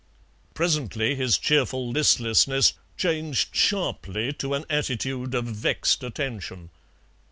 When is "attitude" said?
4.67-5.35